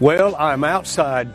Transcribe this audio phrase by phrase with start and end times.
[0.00, 1.28] Well, I'm outside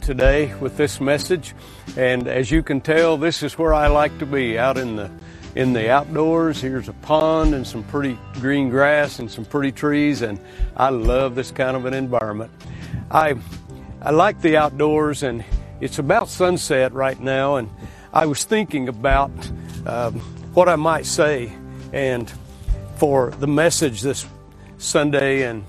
[0.00, 1.54] today with this message,
[1.96, 5.08] and as you can tell, this is where I like to be out in the
[5.54, 6.60] in the outdoors.
[6.60, 10.40] Here's a pond and some pretty green grass and some pretty trees, and
[10.76, 12.50] I love this kind of an environment.
[13.08, 13.36] I
[14.02, 15.44] I like the outdoors, and
[15.80, 17.70] it's about sunset right now, and
[18.12, 19.30] I was thinking about
[19.86, 20.14] um,
[20.54, 21.52] what I might say,
[21.92, 22.28] and
[22.96, 24.26] for the message this
[24.78, 25.64] Sunday, and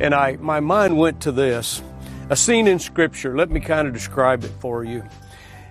[0.00, 1.82] and I my mind went to this
[2.30, 3.36] a scene in Scripture.
[3.36, 5.04] Let me kind of describe it for you.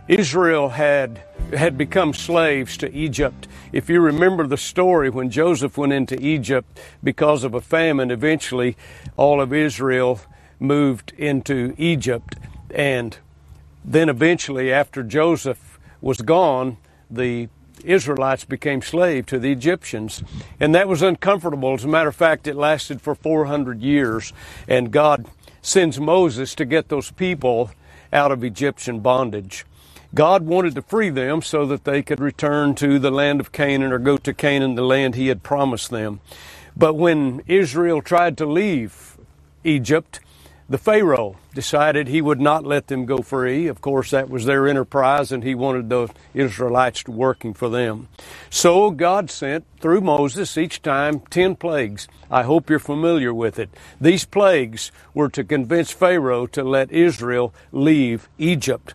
[0.07, 1.21] Israel had
[1.53, 3.47] had become slaves to Egypt.
[3.71, 8.75] If you remember the story when Joseph went into Egypt because of a famine, eventually
[9.17, 10.19] all of Israel
[10.59, 12.35] moved into Egypt
[12.69, 13.17] and
[13.83, 16.77] then eventually after Joseph was gone,
[17.09, 17.49] the
[17.83, 20.23] Israelites became slave to the Egyptians.
[20.59, 21.73] And that was uncomfortable.
[21.73, 24.33] As a matter of fact, it lasted for 400 years.
[24.67, 25.25] And God
[25.61, 27.71] sends Moses to get those people
[28.11, 29.65] out of Egyptian bondage.
[30.15, 33.91] God wanted to free them so that they could return to the land of Canaan
[33.91, 36.19] or go to Canaan, the land He had promised them.
[36.75, 39.17] But when Israel tried to leave
[39.63, 40.19] Egypt,
[40.69, 43.67] the Pharaoh decided he would not let them go free.
[43.67, 48.07] Of course, that was their enterprise, and he wanted those Israelites working for them.
[48.51, 52.07] So God sent through Moses each time ten plagues.
[52.29, 53.71] I hope you're familiar with it.
[53.99, 58.93] These plagues were to convince Pharaoh to let Israel leave Egypt.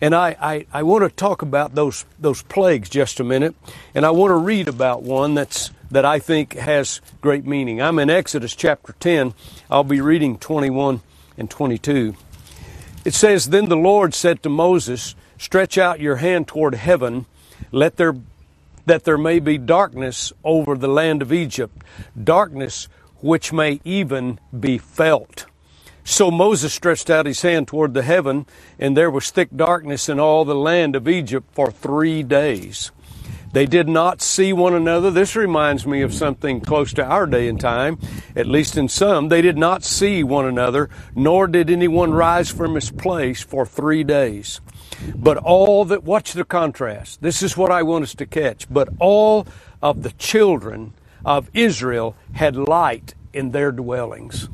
[0.00, 3.56] And I, I, I want to talk about those those plagues just a minute,
[3.92, 7.82] and I want to read about one that's that I think has great meaning.
[7.82, 9.34] I'm in Exodus chapter 10.
[9.68, 11.00] I'll be reading 21
[11.38, 12.14] and 22.
[13.04, 17.26] It says, Then the Lord said to Moses, Stretch out your hand toward heaven,
[17.72, 18.14] let there
[18.86, 21.82] that there may be darkness over the land of Egypt,
[22.22, 22.88] darkness
[23.20, 25.46] which may even be felt.
[26.04, 28.46] So Moses stretched out his hand toward the heaven,
[28.78, 32.90] and there was thick darkness in all the land of Egypt for three days.
[33.52, 35.10] They did not see one another.
[35.10, 37.98] This reminds me of something close to our day and time,
[38.36, 39.28] at least in some.
[39.28, 44.04] They did not see one another, nor did anyone rise from his place for three
[44.04, 44.60] days.
[45.14, 47.22] But all that, watch the contrast.
[47.22, 48.66] This is what I want us to catch.
[48.68, 49.46] But all
[49.80, 50.92] of the children
[51.24, 54.48] of Israel had light in their dwellings.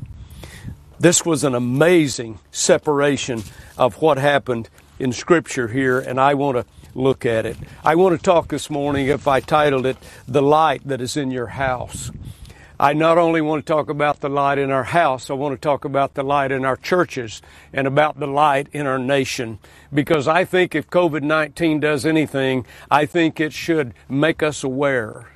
[0.99, 3.43] This was an amazing separation
[3.77, 7.57] of what happened in Scripture here, and I want to look at it.
[7.83, 9.97] I want to talk this morning, if I titled it,
[10.27, 12.09] The Light That Is in Your House.
[12.79, 15.61] I not only want to talk about the light in our house, I want to
[15.61, 17.41] talk about the light in our churches
[17.71, 19.59] and about the light in our nation.
[19.93, 25.31] Because I think if COVID 19 does anything, I think it should make us aware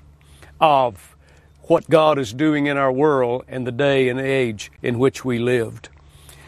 [0.59, 1.15] of
[1.63, 5.39] what God is doing in our world and the day and age in which we
[5.39, 5.87] lived.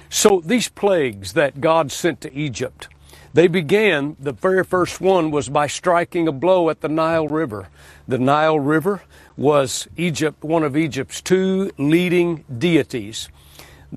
[0.10, 2.90] So these plagues that God sent to Egypt,
[3.34, 7.70] they began, the very first one was by striking a blow at the Nile River.
[8.08, 9.04] The Nile River
[9.38, 13.30] was Egypt, one of Egypt's two leading deities.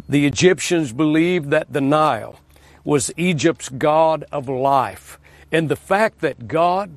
[0.09, 2.39] The Egyptians believed that the Nile
[2.85, 5.19] was Egypt's god of life.
[5.51, 6.97] And the fact that God,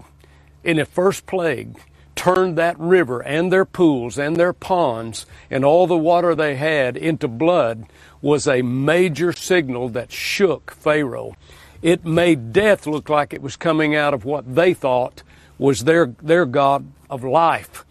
[0.63, 1.79] in a first plague,
[2.15, 6.97] turned that river and their pools and their ponds and all the water they had
[6.97, 7.85] into blood
[8.21, 11.35] was a major signal that shook Pharaoh
[11.81, 15.23] it made death look like it was coming out of what they thought
[15.57, 17.85] was their, their God of life.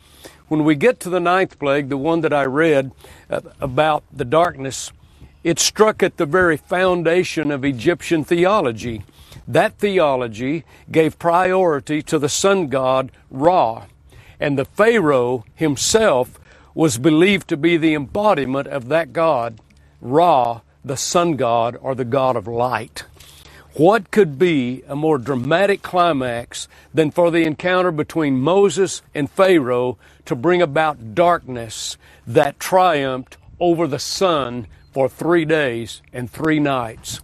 [0.49, 2.93] When we get to the ninth plague, the one that I read
[3.29, 4.93] uh, about the darkness,
[5.43, 9.05] it struck at the very foundation of Egyptian theology.
[9.49, 13.87] That theology gave priority to the sun god Ra,
[14.39, 16.39] and the Pharaoh himself
[16.75, 19.61] was believed to be the embodiment of that god,
[20.01, 23.05] Ra, the sun god or the god of light.
[23.77, 29.99] What could be a more dramatic climax than for the encounter between Moses and Pharaoh
[30.25, 37.21] to bring about darkness that triumphed over the sun for three days and three nights?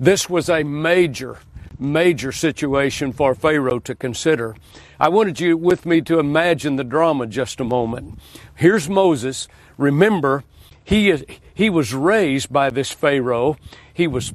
[0.00, 1.38] This was a major,
[1.78, 4.56] major situation for Pharaoh to consider.
[4.98, 8.18] I wanted you with me to imagine the drama just a moment.
[8.56, 9.46] Here's Moses.
[9.78, 10.42] Remember,
[10.82, 11.24] he, is,
[11.54, 13.56] he was raised by this Pharaoh.
[13.94, 14.32] He was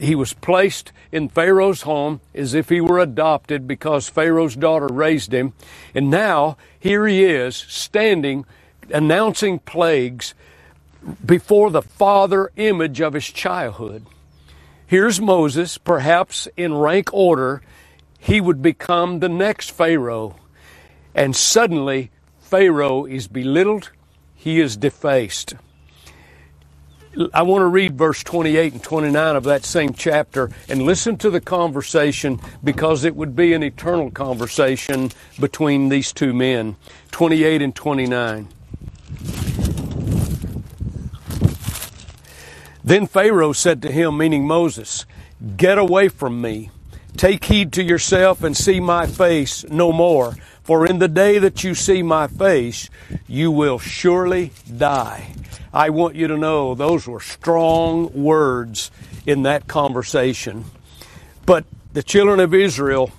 [0.00, 5.32] he was placed in Pharaoh's home as if he were adopted because Pharaoh's daughter raised
[5.32, 5.52] him.
[5.94, 8.46] And now here he is standing
[8.92, 10.34] announcing plagues
[11.24, 14.06] before the father image of his childhood.
[14.86, 17.62] Here's Moses, perhaps in rank order,
[18.18, 20.36] he would become the next Pharaoh.
[21.14, 22.10] And suddenly,
[22.40, 23.90] Pharaoh is belittled,
[24.34, 25.54] he is defaced.
[27.34, 31.30] I want to read verse 28 and 29 of that same chapter and listen to
[31.30, 35.10] the conversation because it would be an eternal conversation
[35.40, 36.76] between these two men.
[37.10, 38.48] 28 and 29.
[42.84, 45.04] Then Pharaoh said to him, meaning Moses,
[45.56, 46.70] Get away from me.
[47.16, 50.36] Take heed to yourself and see my face no more.
[50.62, 52.90] For in the day that you see my face,
[53.26, 55.34] you will surely die.
[55.72, 58.90] I want you to know those were strong words
[59.26, 60.64] in that conversation.
[61.46, 63.10] But the children of Israel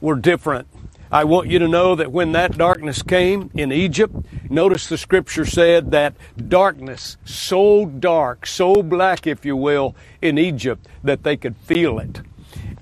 [0.00, 0.68] were different.
[1.10, 4.14] I want you to know that when that darkness came in Egypt,
[4.50, 6.14] notice the scripture said that
[6.48, 12.20] darkness, so dark, so black, if you will, in Egypt, that they could feel it.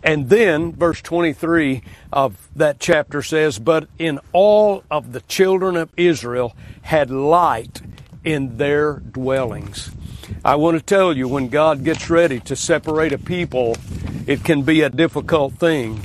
[0.04, 5.90] And then, verse 23 of that chapter says, But in all of the children of
[5.96, 7.80] Israel had light
[8.22, 9.90] in their dwellings.
[10.44, 13.76] I want to tell you, when God gets ready to separate a people,
[14.26, 16.02] it can be a difficult thing.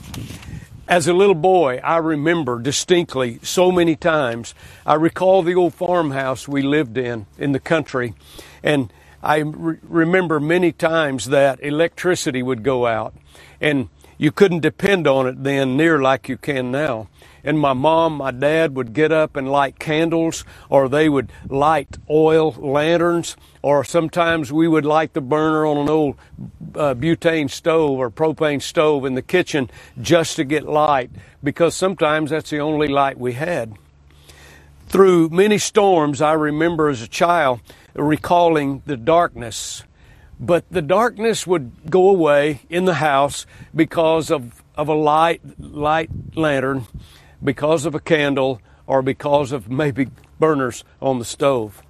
[0.88, 4.56] As a little boy, I remember distinctly so many times.
[4.86, 8.16] I recall the old farmhouse we lived in in the country,
[8.63, 8.92] and
[9.22, 13.13] I re- remember many times that electricity would go out,
[13.61, 17.07] and you couldn't depend on it then near like you can now
[17.44, 21.97] and my mom, my dad would get up and light candles, or they would light
[22.09, 26.15] oil lanterns, or sometimes we would light the burner on an old
[26.75, 29.69] uh, butane stove or propane stove in the kitchen
[30.01, 31.09] just to get light,
[31.44, 33.73] because sometimes that's the only light we had.
[34.88, 37.62] Through many storms, I remember as a child
[37.94, 39.83] recalling the darkness
[40.39, 43.45] but the darkness would go away in the house
[43.75, 46.88] because of, of a light light lantern
[47.44, 50.07] because of a candle or because of maybe
[50.39, 51.81] burners on the stove.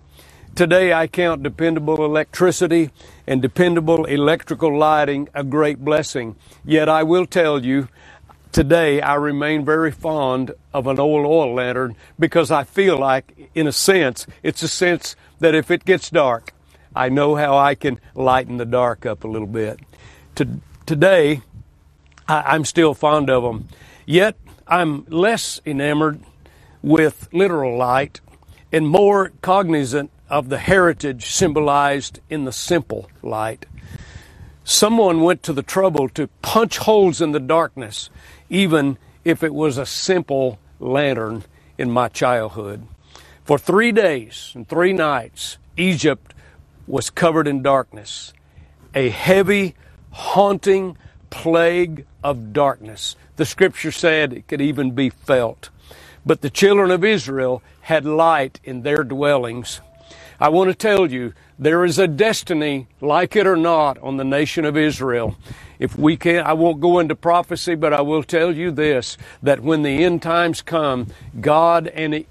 [0.56, 2.90] Today I count dependable electricity
[3.28, 6.36] and dependable electrical lighting a great blessing.
[6.66, 7.88] Yet I will tell you,
[8.51, 13.68] today I remain very fond of an old oil lantern because I feel like, in
[13.68, 16.54] a sense, it's a sense that if it gets dark,
[16.95, 19.80] I know how I can lighten the dark up a little bit.
[20.36, 20.47] To,
[20.86, 21.41] today,
[22.27, 23.68] I, I'm still fond of them.
[24.06, 24.36] Yet
[24.68, 26.21] I'm less enamored
[26.81, 28.21] with literal light
[28.71, 33.65] and more cognizant of the heritage symbolized in the simple light.
[34.63, 38.09] Someone went to the trouble to punch holes in the darkness,
[38.50, 41.44] even if it was a simple lantern
[41.77, 42.88] in my childhood.
[43.44, 46.36] For three days and three nights, Egypt
[46.89, 48.33] was covered in darkness,
[48.95, 49.75] a heavy,
[50.12, 50.97] haunting
[51.30, 53.15] plague of darkness.
[53.36, 55.69] The scripture said it could even be felt.
[56.25, 59.81] But the children of Israel had light in their dwellings.
[60.39, 64.24] I want to tell you, there is a destiny, like it or not, on the
[64.24, 65.38] nation of Israel.
[65.77, 69.59] If we can, I won't go into prophecy, but I will tell you this, that
[69.59, 71.07] when the end times come,
[71.39, 72.25] God and,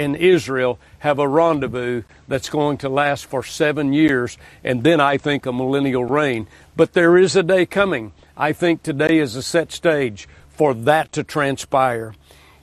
[0.00, 5.18] and Israel have a rendezvous that's going to last for seven years, and then I
[5.18, 6.46] think a millennial reign.
[6.74, 8.12] But there is a day coming.
[8.34, 12.14] I think today is a set stage for that to transpire.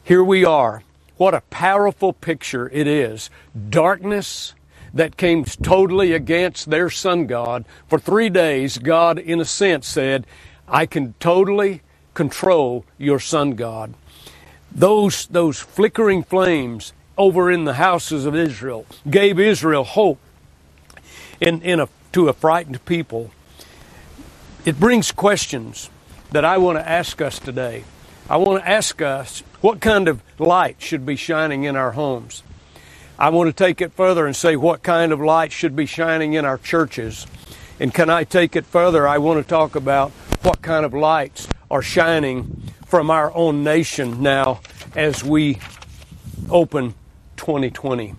[0.04, 0.82] Here we are.
[1.18, 3.30] What a powerful picture it is.
[3.70, 4.56] Darkness
[4.92, 7.66] that came totally against their sun God.
[7.88, 10.26] For three days, God, in a sense, said,
[10.68, 11.84] I can totally
[12.16, 13.94] control your sun God.
[14.72, 20.20] Those, those flickering flames over in the houses of Israel gave Israel hope
[21.40, 23.32] in, in a, to a frightened people.
[24.66, 25.90] It brings questions
[26.32, 27.84] that I want to ask us today.
[28.30, 32.44] I want to ask us what kind of light should be shining in our homes.
[33.18, 36.34] I want to take it further and say what kind of light should be shining
[36.34, 37.26] in our churches.
[37.80, 39.08] And can I take it further?
[39.08, 40.12] I want to talk about
[40.44, 44.62] what kind of lights are shining from our own nation now
[44.96, 45.60] as we
[46.50, 46.94] open
[47.38, 48.16] 2020.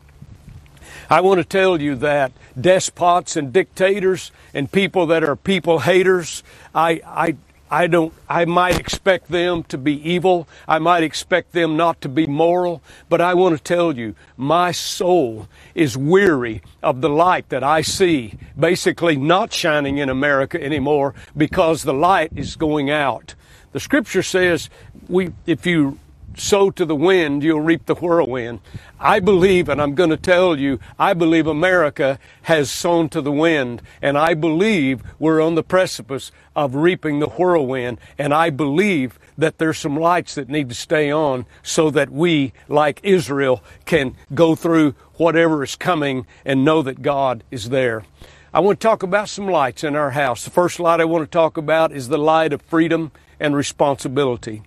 [1.10, 6.42] I want to tell you that despots and dictators and people that are people haters,
[6.74, 7.36] I, I,
[7.70, 10.48] I don't, I might expect them to be evil.
[10.66, 12.82] I might expect them not to be moral.
[13.08, 17.82] But I want to tell you, my soul is weary of the light that I
[17.82, 23.34] see basically not shining in America anymore because the light is going out.
[23.72, 24.70] The scripture says
[25.08, 25.98] we, if you
[26.36, 28.60] sow to the wind, you'll reap the whirlwind.
[29.00, 33.32] I believe, and I'm going to tell you, I believe America has sown to the
[33.32, 39.18] wind, and I believe we're on the precipice of reaping the whirlwind, and I believe
[39.36, 44.16] that there's some lights that need to stay on so that we, like Israel, can
[44.34, 48.04] go through whatever is coming and know that God is there.
[48.52, 50.42] I want to talk about some lights in our house.
[50.42, 54.62] The first light I want to talk about is the light of freedom and responsibility.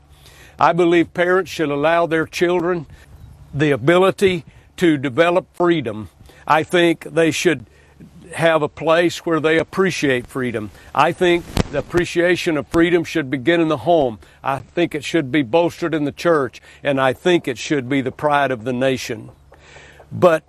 [0.59, 2.85] I believe parents should allow their children
[3.53, 4.45] the ability
[4.77, 6.09] to develop freedom.
[6.47, 7.65] I think they should
[8.33, 10.71] have a place where they appreciate freedom.
[10.95, 14.19] I think the appreciation of freedom should begin in the home.
[14.43, 18.01] I think it should be bolstered in the church, and I think it should be
[18.01, 19.31] the pride of the nation.
[20.11, 20.43] But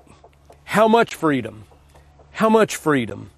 [0.64, 1.64] how much freedom?
[2.32, 3.30] How much freedom?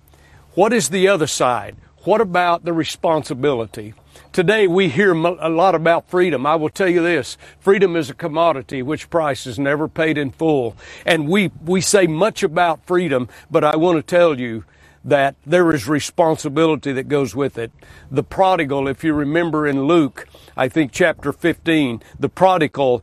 [0.55, 1.77] What is the other side?
[2.05, 3.95] What about the responsibility?
[4.33, 6.47] Today we hear a lot about freedom.
[6.47, 7.37] I will tell you this.
[7.61, 10.77] Freedom is a commodity which price is never paid in full.
[11.07, 14.65] And we, we say much about freedom, but I want to tell you
[15.05, 17.71] that there is responsibility that goes with it.
[18.11, 23.03] The prodigal, if you remember in Luke, I think chapter 15, the prodigal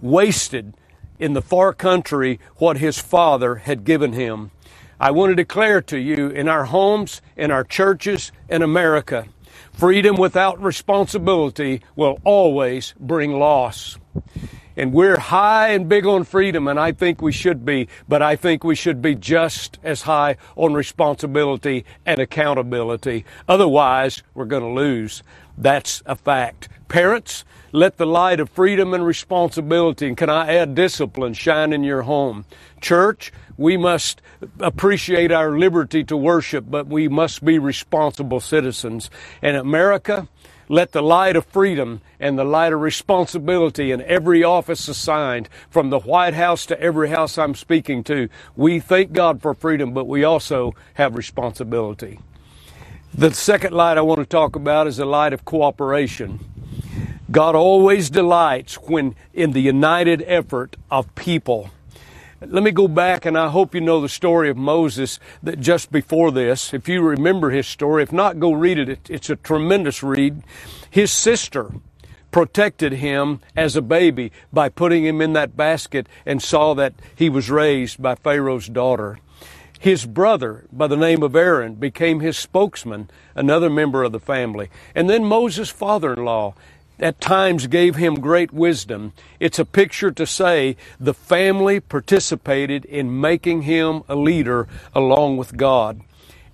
[0.00, 0.74] wasted
[1.18, 4.50] in the far country what his father had given him.
[5.00, 9.26] I want to declare to you in our homes, in our churches, in America,
[9.78, 13.96] freedom without responsibility will always bring loss.
[14.78, 18.36] And we're high and big on freedom, and I think we should be, but I
[18.36, 23.24] think we should be just as high on responsibility and accountability.
[23.48, 25.24] Otherwise, we're going to lose.
[25.56, 26.68] That's a fact.
[26.86, 31.82] Parents, let the light of freedom and responsibility, and can I add discipline, shine in
[31.82, 32.44] your home.
[32.80, 34.22] Church, we must
[34.60, 39.10] appreciate our liberty to worship, but we must be responsible citizens.
[39.42, 40.28] And America,
[40.68, 45.90] let the light of freedom and the light of responsibility in every office assigned, from
[45.90, 50.06] the White House to every house I'm speaking to, we thank God for freedom, but
[50.06, 52.20] we also have responsibility.
[53.14, 56.40] The second light I want to talk about is the light of cooperation.
[57.30, 61.70] God always delights when in the united effort of people.
[62.40, 65.90] Let me go back, and I hope you know the story of Moses that just
[65.90, 66.72] before this.
[66.72, 69.10] If you remember his story, if not, go read it.
[69.10, 70.44] It's a tremendous read.
[70.88, 71.72] His sister
[72.30, 77.28] protected him as a baby by putting him in that basket and saw that he
[77.28, 79.18] was raised by Pharaoh's daughter.
[79.80, 84.70] His brother, by the name of Aaron, became his spokesman, another member of the family.
[84.94, 86.54] And then Moses' father in law
[87.00, 89.12] at times gave him great wisdom.
[89.38, 95.56] It's a picture to say the family participated in making him a leader along with
[95.56, 96.00] God.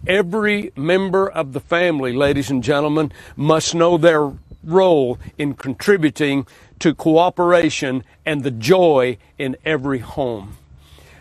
[0.07, 4.33] Every member of the family, ladies and gentlemen, must know their
[4.63, 6.47] role in contributing
[6.81, 10.57] to cooperation and the joy in every home.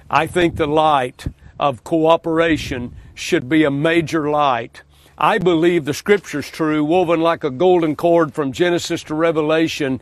[0.09, 1.27] I think the light
[1.59, 4.81] of cooperation should be a major light
[5.23, 10.01] I believe the scripture's true, woven like a golden cord from Genesis to Revelation.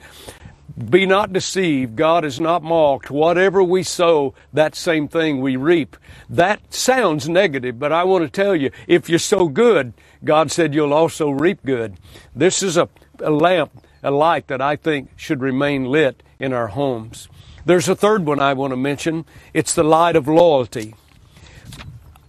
[0.90, 1.96] Be not deceived.
[1.96, 3.12] God is not mocked.
[3.12, 5.96] Whatever we sow, that same thing we reap.
[6.28, 10.74] That sounds negative, but I want to tell you, if you sow good, God said
[10.74, 11.98] you'll also reap good.
[12.36, 16.70] This is a, a lamp, a light that I think should remain lit in our
[16.70, 17.30] homes.
[17.64, 19.26] There's a third one I want to mention.
[19.54, 20.96] It's the light of loyalty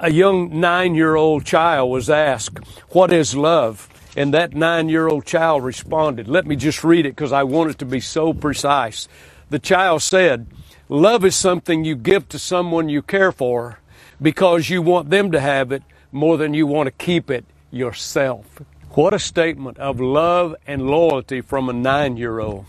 [0.02, 3.88] a young nine year old child was asked, What is love?
[4.16, 6.28] And that nine year old child responded.
[6.28, 9.06] Let me just read it because I want it to be so precise.
[9.48, 10.48] The child said,
[10.88, 13.78] Love is something you give to someone you care for
[14.20, 18.60] because you want them to have it more than you want to keep it yourself.
[18.90, 22.66] What a statement of love and loyalty from a nine year old.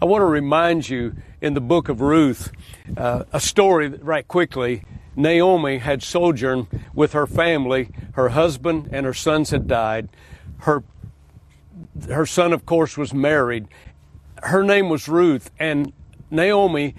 [0.00, 2.52] I want to remind you in the book of Ruth
[2.98, 4.84] uh, a story right quickly
[5.16, 7.88] Naomi had sojourned with her family.
[8.12, 10.08] Her husband and her sons had died.
[10.58, 10.84] Her,
[12.08, 13.66] her son, of course, was married.
[14.42, 15.92] Her name was Ruth, and
[16.30, 16.94] Naomi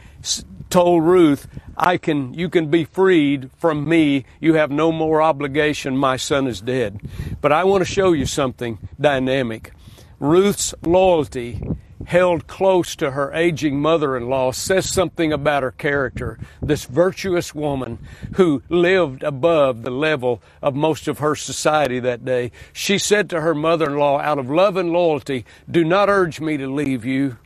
[0.70, 1.48] told Ruth,
[1.78, 4.26] I can, you can be freed from me.
[4.40, 5.96] You have no more obligation.
[5.96, 7.00] My son is dead.
[7.40, 9.72] But I want to show you something dynamic.
[10.20, 11.62] Ruth's loyalty
[12.06, 16.40] held close to her aging mother in law says something about her character.
[16.62, 18.00] This virtuous woman
[18.36, 22.52] who lived above the level of most of her society that day.
[22.74, 26.40] She said to her mother in law, out of love and loyalty, Do not urge
[26.40, 27.38] me to leave you.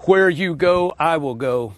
[0.00, 1.74] Where you go, I will go.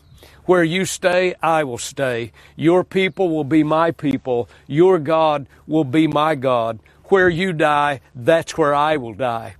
[0.47, 2.33] Where you stay, I will stay.
[2.57, 4.49] Your people will be my people.
[4.66, 6.81] Your God will be my God.
[7.04, 9.57] Where you die, that's where I will die.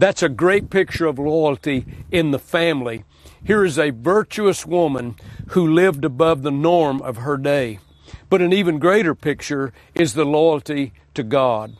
[0.00, 3.04] That's a great picture of loyalty in the family.
[3.44, 5.14] Here is a virtuous woman
[5.48, 7.80] who lived above the norm of her day.
[8.30, 11.76] But an even greater picture is the loyalty to God.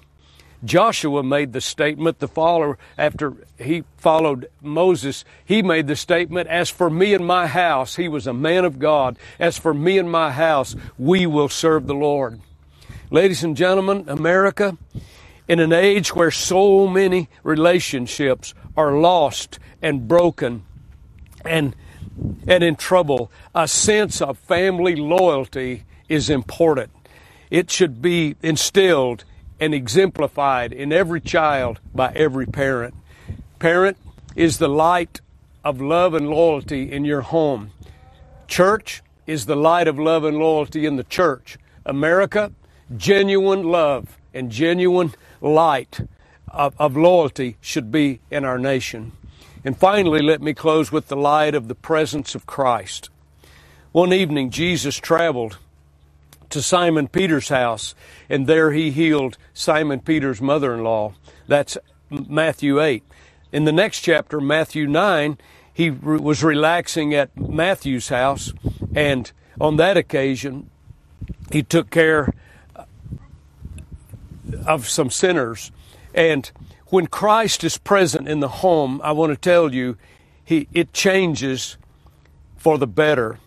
[0.63, 6.69] Joshua made the statement, the follower, after he followed Moses, he made the statement, As
[6.69, 9.19] for me and my house, he was a man of God.
[9.39, 12.43] As for me and my house, we will serve the Lord.
[13.11, 14.77] Ladies and gentlemen, America,
[15.51, 20.63] in an age where so many relationships are lost and broken
[21.45, 21.75] and,
[22.47, 26.93] and in trouble, a sense of family loyalty is important.
[27.51, 29.25] It should be instilled
[29.59, 32.95] and exemplified in every child by every parent.
[33.59, 33.97] Parent
[34.37, 35.21] is the light
[35.65, 37.73] of love and loyalty in your home.
[38.47, 41.59] Church is the light of love and loyalty in the church.
[41.85, 42.53] America,
[42.97, 46.01] genuine love and genuine light
[46.49, 49.13] of, of, loyalty should be in our nation.
[49.65, 53.11] And finally, let me close with the light of the presence of Christ.
[53.93, 55.59] One evening, Jesus traveled
[56.51, 57.95] to Simon Peter's house,
[58.29, 61.15] and there he healed Simon Peter's mother in law.
[61.47, 61.79] That's
[62.11, 63.03] Matthew 8.
[63.53, 65.39] In the next chapter, Matthew 9,
[65.73, 68.53] he re- was relaxing at Matthew's house,
[68.95, 69.31] and
[69.61, 70.71] on that occasion,
[71.51, 72.33] he took care
[74.67, 75.73] of some sinners.
[76.15, 76.51] And
[76.87, 79.97] when Christ is present in the home, I want to tell you,
[80.45, 81.77] he, it changes
[82.57, 83.39] for the better.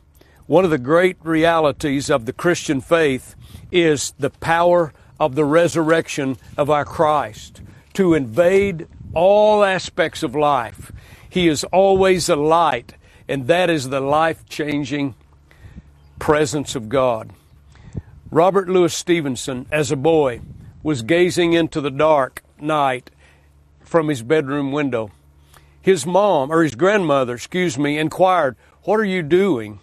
[0.46, 3.36] One of the great realities of the Christian faith
[3.72, 7.62] is the power of the resurrection of our Christ
[7.94, 10.92] to invade all aspects of life.
[11.30, 12.94] He is always a light,
[13.28, 15.16] and that is the life changing
[16.20, 17.32] presence of God.
[18.32, 20.42] Robert Louis Stevenson, as a boy,
[20.84, 23.10] was gazing into the dark night
[23.82, 25.10] from his bedroom window.
[25.82, 29.80] His mom, or his grandmother, excuse me, inquired, What are you doing?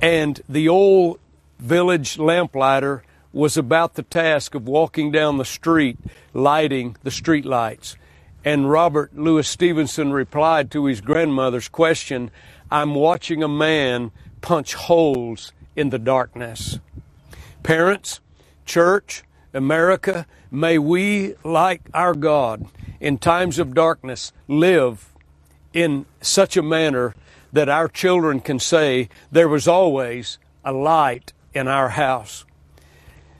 [0.00, 1.18] And the old
[1.58, 3.02] village lamplighter
[3.32, 5.98] was about the task of walking down the street,
[6.32, 7.96] lighting the street lights.
[8.44, 12.30] And Robert Louis Stevenson replied to his grandmother's question,
[12.70, 16.78] I'm watching a man punch holes in the darkness.
[17.62, 18.20] Parents,
[18.66, 22.66] church, America, may we, like our God,
[23.00, 25.14] in times of darkness, live
[25.72, 27.14] in such a manner
[27.52, 32.44] that our children can say, There was always a light in our house.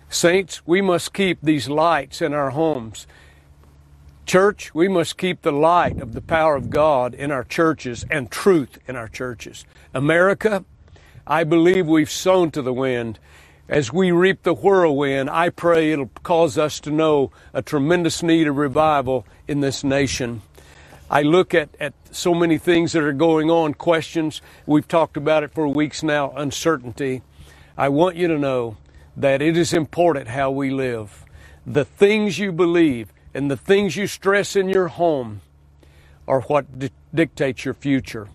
[0.09, 3.07] Saints, we must keep these lights in our homes.
[4.25, 8.31] Church, we must keep the light of the power of God in our churches and
[8.31, 9.65] truth in our churches.
[9.95, 10.65] America,
[11.27, 13.19] I believe we've sown to the wind
[13.69, 18.47] as we reap the whirlwind, I pray it'll cause us to know a tremendous need
[18.47, 20.43] of revival in this nation.
[21.11, 24.41] I look at, at so many things that are going on, questions.
[24.67, 27.23] We've talked about it for weeks now, uncertainty.
[27.77, 28.77] I want you to know
[29.17, 31.25] that it is important how we live.
[31.67, 35.41] The things you believe and the things you stress in your home
[36.29, 38.29] are what di- dictates your future.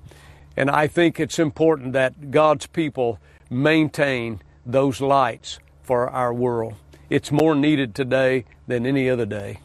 [0.57, 6.75] And I think it's important that God's people maintain those lights for our world.
[7.09, 9.59] It's more needed today than any other day.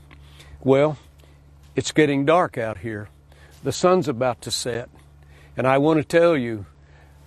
[0.61, 0.99] Well,
[1.75, 3.09] it's getting dark out here.
[3.63, 4.89] The sun's about to set.
[5.57, 6.67] And I want to tell you,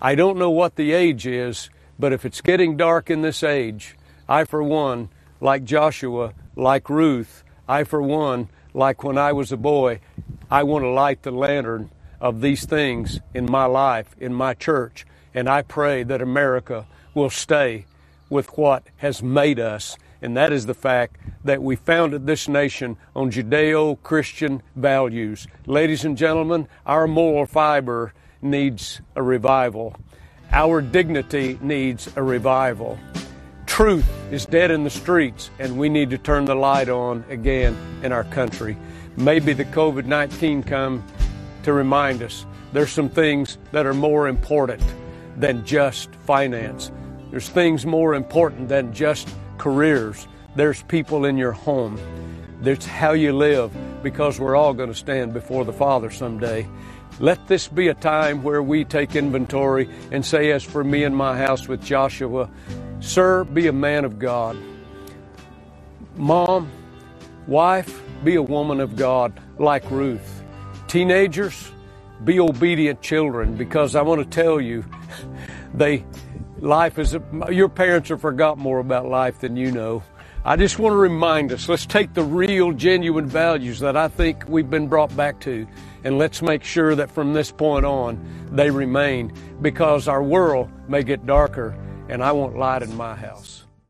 [0.01, 3.95] I don't know what the age is, but if it's getting dark in this age,
[4.27, 5.10] I, for one,
[5.41, 9.99] like Joshua, like Ruth, I, for one, like when I was a boy,
[10.49, 15.05] I want to light the lantern of these things in my life, in my church.
[15.34, 16.86] And I pray that America
[17.19, 17.86] will stay
[18.29, 22.95] with what has made us, and that is the fact that we founded this nation
[23.13, 25.45] on Judeo Christian values.
[25.65, 29.97] Ladies and gentlemen, our moral fiber needs a revival.
[30.51, 32.97] Our dignity needs a revival.
[33.65, 37.75] Truth is dead in the streets, and we need to turn the light on again
[38.01, 38.77] in our country.
[39.17, 41.03] Maybe the COVID 19 come
[41.63, 44.82] to remind us there's some things that are more important
[45.36, 46.91] than just finance.
[47.31, 50.27] There's things more important than just careers.
[50.55, 51.99] There's people in your home.
[52.61, 53.71] There's how you live
[54.03, 56.67] because we're all going to stand before the Father someday.
[57.19, 61.15] Let this be a time where we take inventory and say, as for me and
[61.15, 62.49] my house with Joshua,
[63.01, 64.57] Sir, be a man of God.
[66.15, 66.69] Mom,
[67.47, 70.43] wife, be a woman of God like Ruth.
[70.87, 71.71] Teenagers,
[72.25, 74.83] be obedient children because I want to tell you,
[75.73, 76.05] they
[76.61, 77.17] life is,
[77.49, 80.03] your parents have forgot more about life than you know.
[80.45, 84.47] I just want to remind us let's take the real, genuine values that I think
[84.47, 85.67] we've been brought back to,
[86.03, 91.03] and let's make sure that from this point on they remain because our world may
[91.03, 93.65] get darker, and I want light in my house.